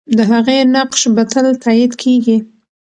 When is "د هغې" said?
0.17-0.57